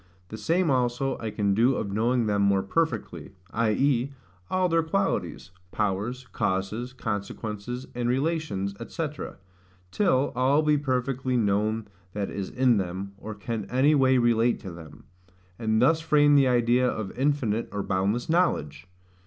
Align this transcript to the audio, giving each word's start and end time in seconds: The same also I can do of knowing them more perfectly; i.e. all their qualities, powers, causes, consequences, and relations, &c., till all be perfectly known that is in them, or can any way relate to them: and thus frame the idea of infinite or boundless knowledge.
The 0.29 0.37
same 0.39 0.71
also 0.71 1.15
I 1.19 1.29
can 1.29 1.53
do 1.53 1.75
of 1.75 1.91
knowing 1.91 2.25
them 2.25 2.41
more 2.41 2.63
perfectly; 2.63 3.33
i.e. 3.51 4.11
all 4.49 4.67
their 4.67 4.81
qualities, 4.81 5.51
powers, 5.71 6.25
causes, 6.31 6.91
consequences, 6.91 7.85
and 7.93 8.09
relations, 8.09 8.73
&c., 8.87 9.07
till 9.91 10.33
all 10.35 10.63
be 10.63 10.79
perfectly 10.79 11.37
known 11.37 11.87
that 12.13 12.31
is 12.31 12.49
in 12.49 12.77
them, 12.77 13.11
or 13.19 13.35
can 13.35 13.65
any 13.69 13.93
way 13.93 14.17
relate 14.17 14.59
to 14.61 14.71
them: 14.71 15.03
and 15.59 15.79
thus 15.79 16.01
frame 16.01 16.33
the 16.33 16.47
idea 16.47 16.87
of 16.89 17.11
infinite 17.15 17.69
or 17.71 17.83
boundless 17.83 18.27
knowledge. 18.27 18.87